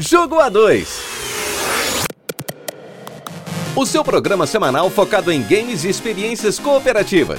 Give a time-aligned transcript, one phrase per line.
[0.00, 0.88] Jogo A2.
[3.76, 7.38] O seu programa semanal focado em games e experiências cooperativas.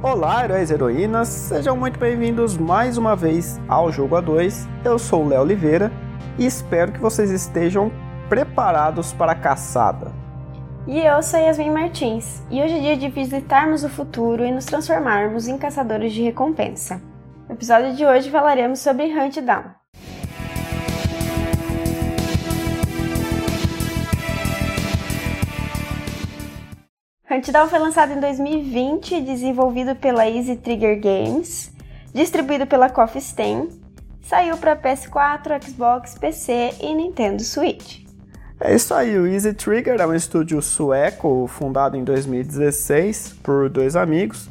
[0.00, 4.68] Olá, heróis e heroínas, sejam muito bem-vindos mais uma vez ao Jogo A2.
[4.84, 5.90] Eu sou o Léo Oliveira
[6.38, 7.90] e espero que vocês estejam
[8.28, 10.19] preparados para a caçada.
[10.92, 14.64] E eu sou Yasmin Martins, e hoje é dia de visitarmos o futuro e nos
[14.64, 17.00] transformarmos em caçadores de recompensa.
[17.48, 19.66] No episódio de hoje falaremos sobre Hunt Down.
[27.30, 31.72] Hunt Down foi lançado em 2020 e desenvolvido pela Easy Trigger Games,
[32.12, 33.68] distribuído pela Coffee Stain,
[34.22, 37.99] saiu para PS4, Xbox, PC e Nintendo Switch.
[38.62, 43.96] É isso aí, o Easy Trigger é um estúdio sueco fundado em 2016 por dois
[43.96, 44.50] amigos.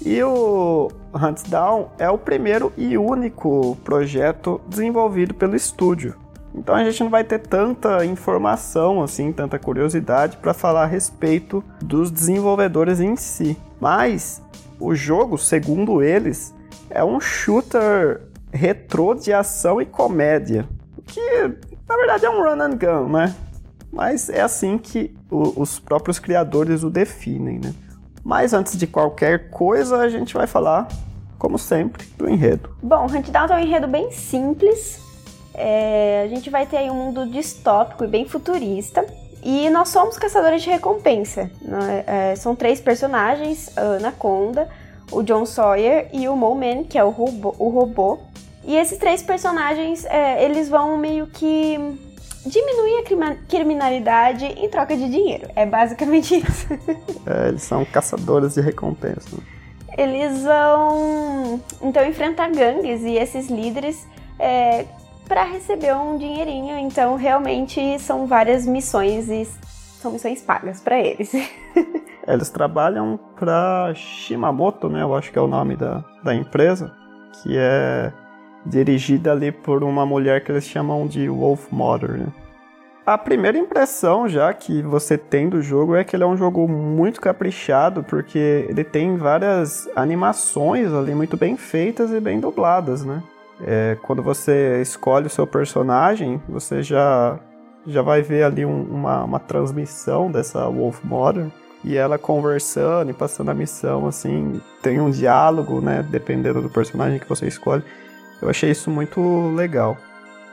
[0.00, 6.14] E o Hunt Down é o primeiro e único projeto desenvolvido pelo estúdio.
[6.54, 11.62] Então a gente não vai ter tanta informação assim, tanta curiosidade para falar a respeito
[11.82, 13.54] dos desenvolvedores em si.
[13.78, 14.42] Mas
[14.80, 16.54] o jogo, segundo eles,
[16.88, 20.66] é um shooter retrô de ação e comédia.
[21.06, 23.34] Que na verdade é um run and gun, né?
[23.92, 27.74] Mas é assim que o, os próprios criadores o definem, né?
[28.24, 30.88] Mas antes de qualquer coisa, a gente vai falar,
[31.38, 32.74] como sempre, do enredo.
[32.82, 35.00] Bom, Hunt Down é um enredo bem simples.
[35.52, 39.04] É, a gente vai ter um mundo distópico e bem futurista.
[39.42, 41.50] E nós somos caçadores de recompensa.
[41.60, 42.04] Né?
[42.06, 44.68] É, são três personagens, a Anaconda,
[45.10, 48.20] o John Sawyer e o Moleman, que é o robô, o robô
[48.64, 51.78] e esses três personagens, é, eles vão meio que
[52.46, 55.48] diminuir a criminalidade em troca de dinheiro.
[55.54, 56.66] É basicamente isso.
[57.26, 59.36] é, eles são caçadores de recompensa.
[59.96, 64.06] Eles vão então enfrentar gangues e esses líderes
[64.38, 64.86] é,
[65.28, 66.78] para receber um dinheirinho.
[66.78, 69.46] Então realmente são várias missões e
[70.00, 71.32] são missões pagas para eles.
[72.26, 75.02] eles trabalham para Shimamoto, né?
[75.02, 76.92] Eu acho que é o nome da, da empresa,
[77.42, 78.12] que é
[78.64, 82.18] dirigida ali por uma mulher que eles chamam de Wolf Mother.
[82.18, 82.26] Né?
[83.04, 86.68] A primeira impressão já que você tem do jogo é que ele é um jogo
[86.68, 93.22] muito caprichado, porque ele tem várias animações ali muito bem feitas e bem dubladas, né?
[93.64, 97.38] É, quando você escolhe o seu personagem, você já,
[97.86, 101.48] já vai ver ali um, uma, uma transmissão dessa Wolf Mother
[101.84, 107.18] e ela conversando e passando a missão, assim, tem um diálogo, né, dependendo do personagem
[107.18, 107.82] que você escolhe.
[108.42, 109.96] Eu achei isso muito legal.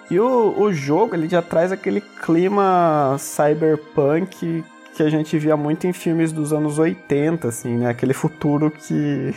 [0.09, 4.63] E o, o jogo ele já traz aquele clima cyberpunk
[4.95, 7.89] que a gente via muito em filmes dos anos 80, assim, né?
[7.89, 9.33] Aquele futuro que,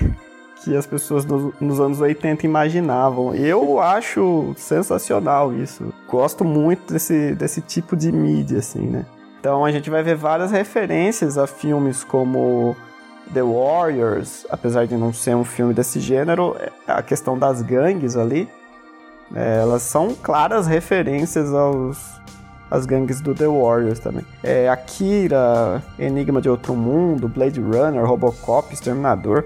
[0.63, 3.35] que as pessoas nos, nos anos 80 imaginavam.
[3.35, 5.93] Eu acho sensacional isso.
[6.09, 9.07] Gosto muito desse, desse tipo de mídia, assim, né?
[9.39, 12.77] Então a gente vai ver várias referências a filmes como
[13.33, 18.17] The Warriors, apesar de não ser um filme desse gênero, é, a questão das gangues
[18.17, 18.49] ali,
[19.35, 22.21] é, elas são claras referências aos
[22.71, 24.25] as gangues do The Warriors também.
[24.43, 29.45] É, Akira, Enigma de Outro Mundo, Blade Runner, Robocop, Exterminador,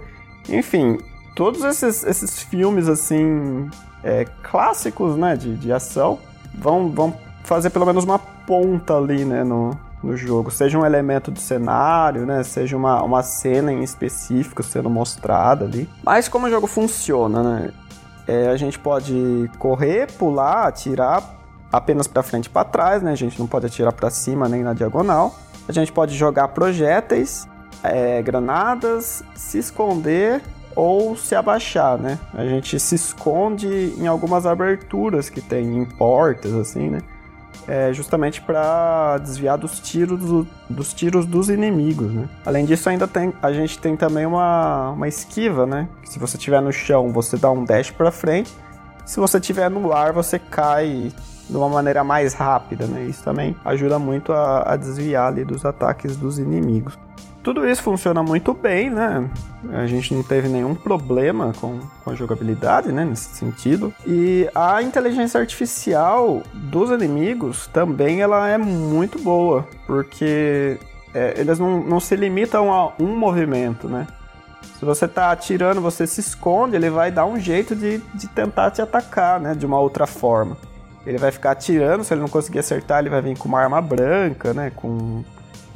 [0.49, 0.99] enfim,
[1.35, 3.69] todos esses, esses filmes assim
[4.05, 6.21] é, clássicos, né, de, de ação,
[6.55, 7.13] vão, vão
[7.43, 12.25] fazer pelo menos uma ponta ali, né, no, no jogo, seja um elemento do cenário,
[12.25, 15.89] né, seja uma, uma cena em específico sendo mostrada ali.
[16.03, 17.71] Mas como o jogo funciona, né,
[18.27, 21.23] é, a gente pode correr, pular, atirar
[21.73, 24.63] apenas para frente e para trás, né, a gente não pode atirar para cima nem
[24.63, 25.35] na diagonal.
[25.69, 27.49] A gente pode jogar projéteis,
[27.83, 30.41] é, granadas, se esconder
[30.75, 32.19] ou se abaixar, né?
[32.35, 37.01] A gente se esconde em algumas aberturas que tem em portas, assim, né?
[37.69, 42.29] É, justamente para desviar dos tiros, do, dos tiros dos inimigos, né?
[42.45, 45.89] Além disso, ainda tem, a gente tem também uma, uma esquiva, né?
[46.05, 48.53] Se você estiver no chão, você dá um dash para frente.
[49.05, 51.13] Se você estiver no ar, você cai
[51.49, 53.05] de uma maneira mais rápida, né?
[53.05, 56.99] Isso também ajuda muito a, a desviar ali dos ataques dos inimigos.
[57.47, 59.31] Tudo isso funciona muito bem, né?
[59.73, 63.05] A gente não teve nenhum problema com, com a jogabilidade, né?
[63.05, 63.95] Nesse sentido.
[64.05, 70.77] E a inteligência artificial dos inimigos também ela é muito boa, porque
[71.15, 74.09] é, eles não, não se limitam a um movimento, né?
[74.81, 78.73] Se você tá atirando, você se esconde, ele vai dar um jeito de, de tentar
[78.73, 79.55] te atacar, né?
[79.55, 80.57] De uma outra forma.
[81.07, 83.81] Ele vai ficar atirando, se ele não conseguir acertar, ele vai vir com uma arma
[83.81, 84.73] branca, né?
[84.75, 85.23] Com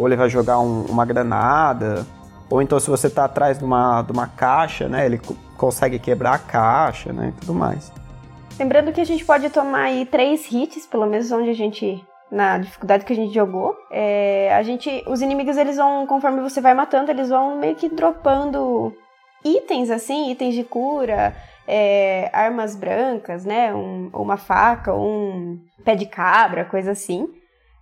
[0.01, 2.07] ou ele vai jogar um, uma granada,
[2.49, 5.05] Ou então se você está atrás de uma, de uma caixa, né?
[5.07, 5.21] Ele
[5.57, 7.29] consegue quebrar a caixa, né?
[7.29, 7.93] E tudo mais.
[8.59, 12.59] Lembrando que a gente pode tomar aí três hits, pelo menos onde a gente na
[12.59, 13.77] dificuldade que a gente jogou.
[13.91, 17.89] É, a gente, os inimigos eles vão, conforme você vai matando, eles vão meio que
[17.89, 18.93] dropando
[19.45, 21.35] itens assim, itens de cura,
[21.67, 27.29] é, armas brancas, né, um, uma faca, um pé de cabra, coisa assim.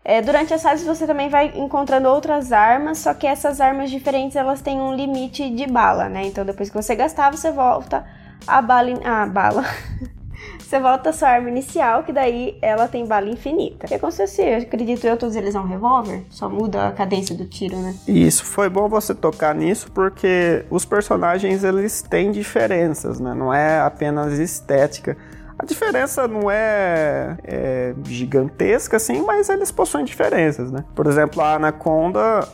[0.05, 4.37] É, durante as fases você também vai encontrando outras armas, só que essas armas diferentes
[4.37, 6.27] elas têm um limite de bala, né?
[6.27, 8.06] Então depois que você gastar, você volta
[8.47, 9.65] a bala, a bala,
[10.59, 13.87] Você volta a sua arma inicial, que daí ela tem bala infinita.
[13.87, 14.43] Que acontece?
[14.43, 16.25] Eu acredito eu, todos eles é um revólver.
[16.29, 17.95] Só muda a cadência do tiro, né?
[18.06, 23.33] Isso, foi bom você tocar nisso, porque os personagens, eles têm diferenças, né?
[23.33, 25.17] Não é apenas estética.
[25.58, 30.84] A diferença não é, é, gigantesca, assim, mas eles possuem diferenças, né?
[30.94, 32.46] Por exemplo, a Anaconda.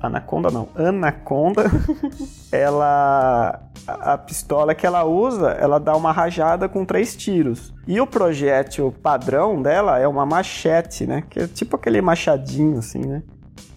[0.00, 1.64] Anaconda não, Anaconda,
[2.52, 7.72] ela a pistola que ela usa, ela dá uma rajada com três tiros.
[7.86, 11.22] E o projétil padrão dela é uma machete, né?
[11.28, 13.22] Que é tipo aquele machadinho, assim, né?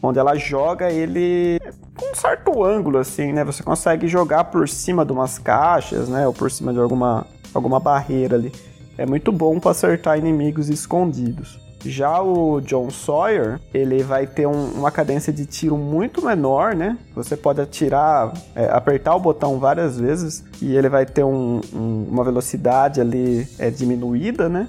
[0.01, 1.59] Onde ela joga ele
[1.95, 3.43] com um certo ângulo, assim, né?
[3.43, 6.25] Você consegue jogar por cima de umas caixas, né?
[6.25, 8.51] Ou por cima de alguma, alguma barreira ali.
[8.97, 11.59] É muito bom para acertar inimigos escondidos.
[11.85, 16.97] Já o John Sawyer, ele vai ter um, uma cadência de tiro muito menor, né?
[17.15, 22.07] Você pode atirar, é, apertar o botão várias vezes e ele vai ter um, um,
[22.09, 24.67] uma velocidade ali é, diminuída, né?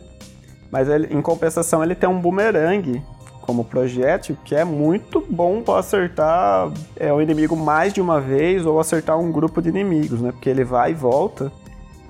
[0.71, 3.03] Mas ele, em compensação ele tem um boomerang
[3.41, 8.65] como projétil que é muito bom para acertar é, o inimigo mais de uma vez
[8.65, 10.31] ou acertar um grupo de inimigos, né?
[10.31, 11.51] Porque ele vai e volta.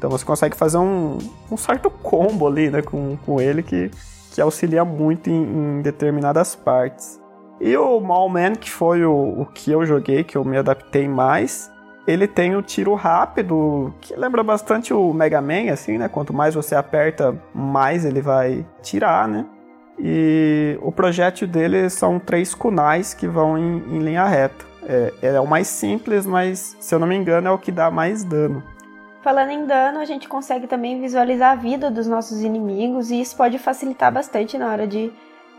[0.01, 1.19] Então você consegue fazer um,
[1.53, 3.91] um certo combo ali, né, com, com ele que
[4.31, 7.21] que auxilia muito em, em determinadas partes.
[7.61, 11.71] E o Mallman, que foi o, o, que eu joguei, que eu me adaptei mais,
[12.07, 16.09] ele tem o tiro rápido, que lembra bastante o Mega Man, assim, né?
[16.09, 19.45] Quanto mais você aperta, mais ele vai tirar, né?
[19.99, 24.65] E o projétil dele são três kunais que vão em, em linha reta.
[24.89, 27.91] É, é o mais simples, mas se eu não me engano é o que dá
[27.91, 28.63] mais dano.
[29.23, 33.37] Falando em dano, a gente consegue também visualizar a vida dos nossos inimigos e isso
[33.37, 35.13] pode facilitar bastante na hora de,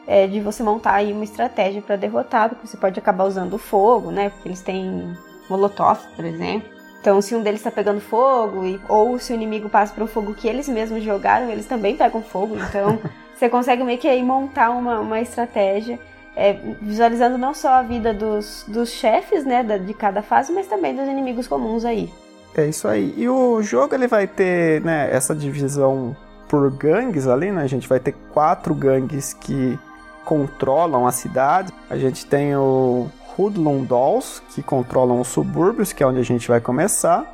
[0.08, 4.10] é, de você montar aí uma estratégia para derrotar, porque você pode acabar usando fogo,
[4.10, 4.32] né?
[4.32, 5.16] Porque eles têm
[5.48, 6.68] molotov, por exemplo.
[7.00, 10.08] Então, se um deles está pegando fogo, e, ou se o inimigo passa para o
[10.08, 12.56] fogo que eles mesmos jogaram, eles também pegam fogo.
[12.56, 13.00] Então,
[13.38, 16.00] você consegue meio que aí montar uma, uma estratégia,
[16.36, 20.96] é, visualizando não só a vida dos, dos chefes, né, de cada fase, mas também
[20.96, 22.12] dos inimigos comuns aí.
[22.56, 23.14] É isso aí.
[23.18, 26.16] E o jogo ele vai ter né, essa divisão
[26.50, 27.62] por gangues ali, né?
[27.62, 29.80] A gente vai ter quatro gangues que
[30.26, 31.74] controlam a cidade.
[31.90, 36.50] A gente tem o Hoodlum Dolls, que controlam os subúrbios, que é onde a gente
[36.50, 37.26] vai começar.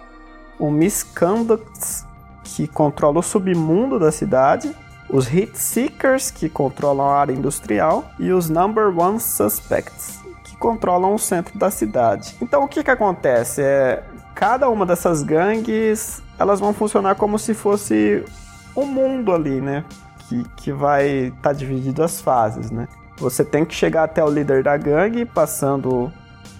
[0.59, 2.05] O Misconducts,
[2.43, 4.75] que controla o submundo da cidade.
[5.09, 8.05] Os Hit Seekers, que controlam a área industrial.
[8.19, 12.35] E os Number One Suspects, que controlam o centro da cidade.
[12.39, 13.63] Então o que, que acontece?
[13.63, 14.03] É,
[14.37, 18.23] cada uma dessas gangues, elas vão funcionar como se fosse
[18.75, 19.83] um mundo ali, né?
[20.29, 22.87] Que, que vai estar tá dividido as fases, né?
[23.17, 26.13] Você tem que chegar até o líder da gangue, passando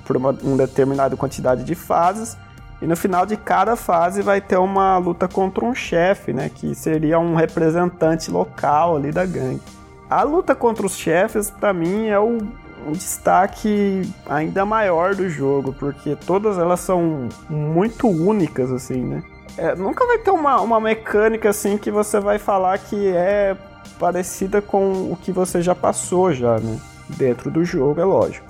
[0.06, 2.36] por uma, uma determinada quantidade de fases,
[2.82, 6.50] e no final de cada fase vai ter uma luta contra um chefe, né?
[6.50, 9.62] Que seria um representante local ali da gangue.
[10.10, 12.40] A luta contra os chefes, para mim, é o
[12.86, 19.24] um destaque ainda maior do jogo, porque todas elas são muito únicas, assim, né?
[19.58, 23.58] É, nunca vai ter uma, uma mecânica assim que você vai falar que é
[23.98, 26.80] parecida com o que você já passou já, né?
[27.10, 28.46] Dentro do jogo, é lógico.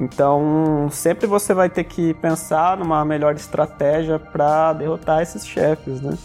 [0.00, 6.16] Então, sempre você vai ter que pensar numa melhor estratégia para derrotar esses chefes, né?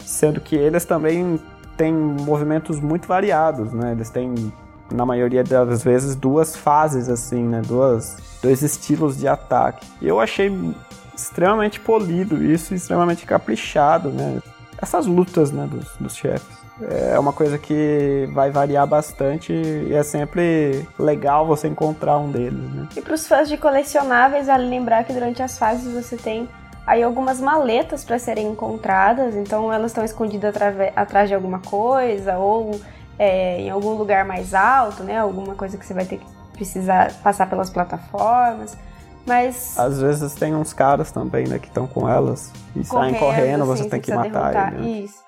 [0.00, 1.40] Sendo que eles também
[1.76, 3.92] têm movimentos muito variados, né?
[3.92, 4.52] Eles têm
[4.90, 7.62] na maioria das vezes, duas fases, assim, né?
[7.64, 9.86] Duas, dois estilos de ataque.
[10.00, 10.50] Eu achei
[11.14, 14.40] extremamente polido isso, extremamente caprichado, né?
[14.80, 16.62] Essas lutas, né, dos, dos chefes.
[16.90, 22.68] É uma coisa que vai variar bastante e é sempre legal você encontrar um deles,
[22.72, 22.88] né?
[22.96, 26.48] E para os fãs de colecionáveis, vale lembrar que durante as fases você tem
[26.84, 30.54] aí algumas maletas para serem encontradas, então elas estão escondidas
[30.96, 32.80] atrás de alguma coisa ou
[33.18, 35.18] é, em algum lugar mais alto, né?
[35.18, 38.76] Alguma coisa que você vai ter que precisar passar pelas plataformas.
[39.26, 39.78] Mas.
[39.78, 43.64] Às vezes tem uns caras também, né, que estão com elas e correndo, saem correndo,
[43.64, 44.82] você tem que matar ele.
[44.82, 44.90] Né?
[45.00, 45.22] Isso.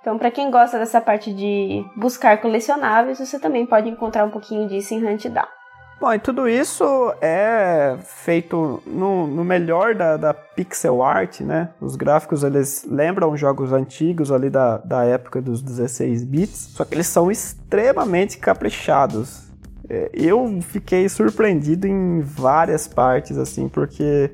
[0.00, 4.66] Então, para quem gosta dessa parte de buscar colecionáveis, você também pode encontrar um pouquinho
[4.66, 5.59] disso em Hunt Down.
[6.00, 6.82] Bom, e tudo isso
[7.20, 11.68] é feito no, no melhor da, da, pixel art, né?
[11.78, 16.94] Os gráficos, eles lembram jogos antigos ali da, da época dos 16 bits, só que
[16.94, 19.50] eles são extremamente caprichados.
[19.90, 24.32] É, eu fiquei surpreendido em várias partes, assim, porque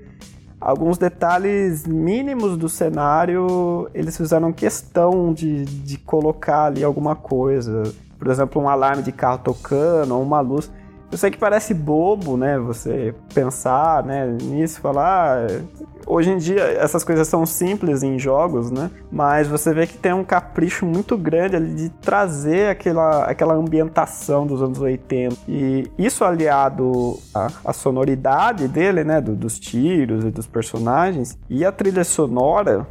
[0.60, 7.82] alguns detalhes mínimos do cenário, eles fizeram questão de, de colocar ali alguma coisa.
[8.16, 10.70] Por exemplo, um alarme de carro tocando, ou uma luz
[11.10, 12.58] eu sei que parece bobo, né?
[12.58, 15.46] Você pensar né, nisso, falar.
[15.46, 15.60] Ah,
[16.06, 18.90] hoje em dia essas coisas são simples em jogos, né?
[19.10, 24.46] Mas você vê que tem um capricho muito grande ali de trazer aquela, aquela ambientação
[24.46, 25.36] dos anos 80.
[25.48, 29.20] E isso aliado à, à sonoridade dele, né?
[29.20, 32.86] Do, dos tiros e dos personagens, e a trilha sonora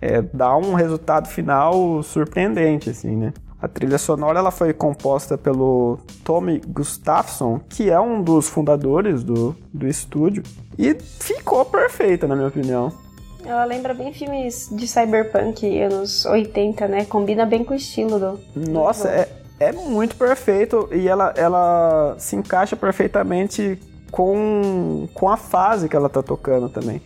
[0.00, 3.32] é, dá um resultado final surpreendente, assim, né?
[3.66, 9.56] A trilha sonora ela foi composta pelo Tommy Gustafsson, que é um dos fundadores do,
[9.74, 10.44] do estúdio,
[10.78, 12.92] e ficou perfeita, na minha opinião.
[13.44, 17.04] Ela lembra bem filmes de cyberpunk anos 80, né?
[17.06, 18.40] Combina bem com o estilo do.
[18.70, 23.80] Nossa, é, é muito perfeito e ela, ela se encaixa perfeitamente
[24.12, 27.02] com, com a fase que ela tá tocando também.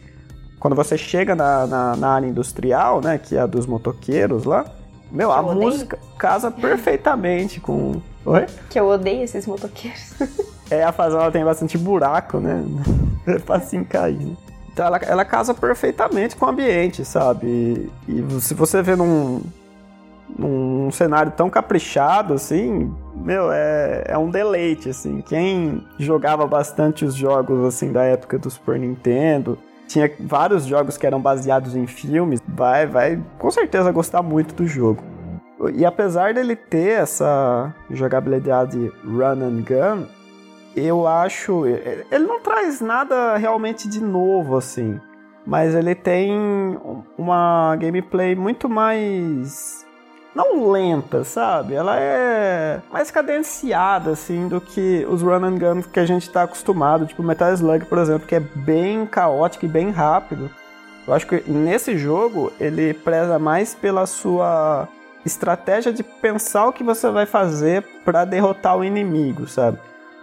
[0.59, 3.17] Quando você chega na, na, na área industrial, né?
[3.17, 4.67] Que é a dos motoqueiros lá
[5.11, 8.01] meu, a música casa perfeitamente com.
[8.25, 8.47] Oi?
[8.69, 10.15] Que eu odeio esses motoqueiros.
[10.71, 12.65] é, a fazenda tem bastante buraco, né?
[13.27, 14.19] É fácil cair.
[14.19, 14.37] Né?
[14.73, 17.47] Então ela, ela casa perfeitamente com o ambiente, sabe?
[17.47, 19.43] E, e se você vê num,
[20.39, 25.21] num cenário tão caprichado assim, meu, é, é um deleite, assim.
[25.21, 31.07] Quem jogava bastante os jogos, assim, da época do Super Nintendo, tinha vários jogos que
[31.07, 35.03] eram baseados em filmes, vai, vai com certeza gostar muito do jogo.
[35.75, 40.07] E apesar dele ter essa jogabilidade run and gun,
[40.77, 41.67] eu acho.
[41.67, 45.01] Ele não traz nada realmente de novo, assim.
[45.47, 46.79] Mas ele tem
[47.17, 49.87] uma gameplay muito mais
[50.35, 51.75] não lenta, sabe?
[51.75, 56.43] Ela é mais cadenciada, assim, do que os run and gun que a gente está
[56.43, 60.51] acostumado, tipo Metal Slug, por exemplo, que é bem caótico e bem rápido.
[61.07, 64.89] Eu acho que nesse jogo ele preza mais pela sua
[65.25, 69.79] estratégia de pensar o que você vai fazer para derrotar o inimigo, sabe?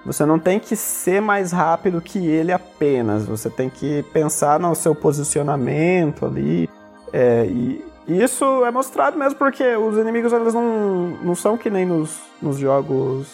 [0.05, 4.73] Você não tem que ser mais rápido que ele apenas, você tem que pensar no
[4.73, 6.69] seu posicionamento ali.
[7.11, 11.85] É, e, isso é mostrado mesmo porque os inimigos eles não, não são que nem
[11.85, 13.27] nos, nos jogos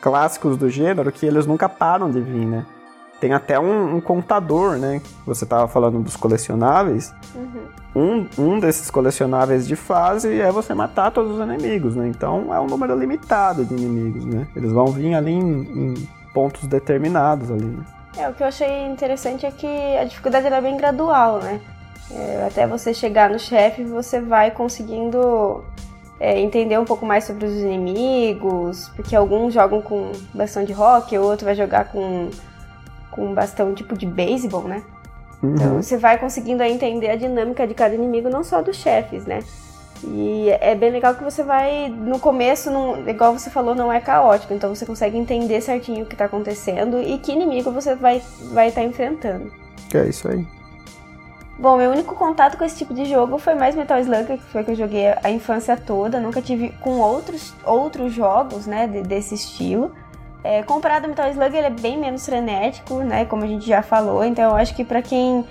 [0.00, 2.64] clássicos do gênero, que eles nunca param de vir, né?
[3.20, 5.00] Tem até um, um contador, né?
[5.26, 7.14] Você estava falando dos colecionáveis.
[7.34, 7.64] Uhum.
[7.96, 12.08] Um, um desses colecionáveis de fase é você matar todos os inimigos, né?
[12.08, 14.46] Então é um número limitado de inimigos, né?
[14.54, 17.84] Eles vão vir ali em, em pontos determinados ali, né?
[18.16, 21.60] É, o que eu achei interessante é que a dificuldade era bem gradual, né?
[22.10, 25.64] É, até você chegar no chefe, você vai conseguindo
[26.20, 31.16] é, entender um pouco mais sobre os inimigos, porque alguns jogam com bastão de rock,
[31.18, 32.28] o outro vai jogar com,
[33.14, 34.82] com um bastão tipo de beisebol, né?
[35.42, 35.54] Uhum.
[35.54, 39.40] Então você vai conseguindo entender a dinâmica de cada inimigo, não só dos chefes, né?
[40.02, 44.00] E é bem legal que você vai, no começo, não, igual você falou, não é
[44.00, 48.18] caótico, então você consegue entender certinho o que está acontecendo e que inimigo você vai
[48.18, 49.50] estar vai tá enfrentando.
[49.94, 50.44] É isso aí.
[51.56, 54.64] Bom, meu único contato com esse tipo de jogo foi mais Metal Slug, que foi
[54.64, 56.18] que eu joguei a infância toda.
[56.18, 59.92] Nunca tive com outros, outros jogos, né, desse estilo.
[60.44, 63.80] É, comparado ao Metal Slug, ele é bem menos frenético, né, como a gente já
[63.80, 64.22] falou.
[64.22, 65.42] Então, eu acho que para quem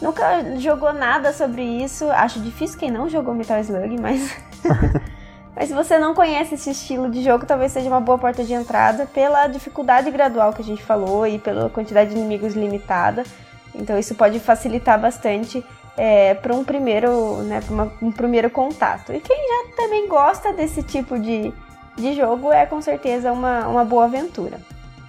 [0.00, 4.36] nunca jogou nada sobre isso, acho difícil quem não jogou Metal Slug, mas...
[5.54, 8.54] mas se você não conhece esse estilo de jogo, talvez seja uma boa porta de
[8.54, 13.24] entrada pela dificuldade gradual que a gente falou e pela quantidade de inimigos limitada.
[13.74, 15.64] Então isso pode facilitar bastante
[15.96, 19.12] é, para um primeiro, né, para um primeiro contato.
[19.12, 21.52] E quem já também gosta desse tipo de,
[21.96, 24.58] de jogo é com certeza uma, uma boa aventura.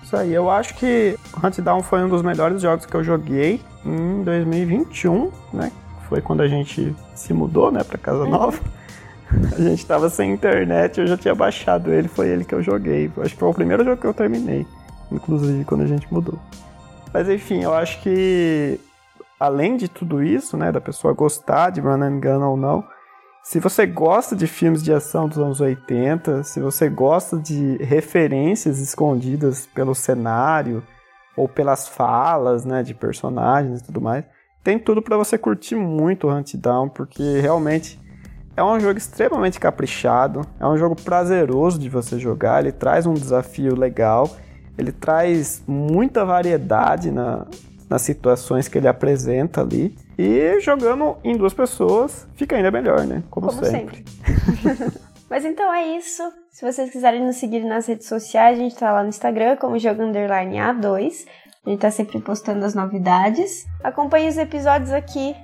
[0.03, 4.24] Isso aí, eu acho que Huntdown foi um dos melhores jogos que eu joguei em
[4.24, 5.72] 2021, né?
[6.08, 8.29] Foi quando a gente se mudou, né, para casa uhum.
[8.29, 8.58] nova.
[9.58, 13.12] A gente tava sem internet, eu já tinha baixado ele, foi ele que eu joguei.
[13.17, 14.65] Acho que foi o primeiro jogo que eu terminei,
[15.12, 16.39] inclusive quando a gente mudou.
[17.13, 18.79] Mas enfim, eu acho que
[19.38, 22.86] além de tudo isso, né, da pessoa gostar de Run and Gun ou não,
[23.47, 28.77] se você gosta de filmes de ação dos anos 80, se você gosta de referências
[28.79, 30.83] escondidas pelo cenário
[31.33, 34.25] ou pelas falas, né, de personagens e tudo mais,
[34.61, 37.97] tem tudo para você curtir muito o Hunt Down, porque realmente
[38.53, 43.13] é um jogo extremamente caprichado, é um jogo prazeroso de você jogar, ele traz um
[43.13, 44.29] desafio legal
[44.77, 47.47] Ele traz muita variedade na,
[47.89, 49.95] nas situações que ele apresenta ali.
[50.17, 53.24] E jogando em duas pessoas fica ainda melhor, né?
[53.29, 54.03] Como, Como sempre.
[54.07, 54.97] sempre.
[55.29, 56.24] Mas então é isso.
[56.50, 59.77] Se vocês quiserem nos seguir nas redes sociais, a gente tá lá no Instagram como
[59.77, 61.27] Jogo Underline A2.
[61.65, 63.65] A gente tá sempre postando as novidades.
[63.83, 65.36] Acompanhe os episódios aqui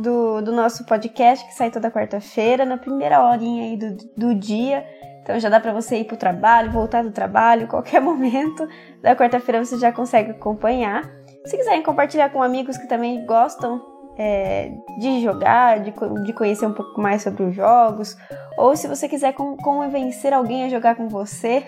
[0.00, 4.84] do, do nosso podcast, que sai toda quarta-feira, na primeira horinha aí do, do dia.
[5.22, 8.66] Então já dá para você ir pro trabalho, voltar do trabalho, qualquer momento
[9.02, 11.08] da quarta-feira você já consegue acompanhar.
[11.44, 13.89] Se quiserem compartilhar com amigos que também gostam
[14.22, 15.94] é, de jogar, de,
[16.26, 18.18] de, conhecer um pouco mais sobre os jogos,
[18.58, 21.64] ou se você quiser convencer alguém a jogar com você,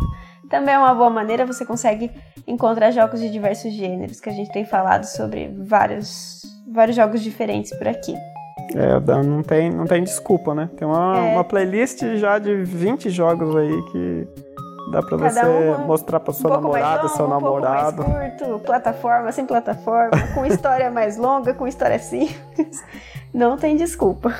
[0.50, 1.46] também é uma boa maneira.
[1.46, 2.10] Você consegue
[2.46, 7.74] encontrar jogos de diversos gêneros, que a gente tem falado sobre vários, vários jogos diferentes
[7.78, 8.14] por aqui.
[8.74, 10.68] É, não tem, não tem desculpa, né?
[10.76, 11.32] Tem uma, é.
[11.32, 14.28] uma playlist já de 20 jogos aí que
[14.90, 18.02] dá pra Cada você um, mostrar pra sua um namorada, longo, seu namorado.
[18.02, 22.84] Um mais curto, plataforma, sem plataforma, com história mais longa, com história simples.
[23.32, 24.32] Não tem desculpa.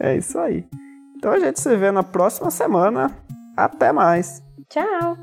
[0.00, 0.66] É isso aí.
[1.16, 3.10] Então a gente se vê na próxima semana.
[3.56, 4.42] Até mais.
[4.68, 5.16] Tchau.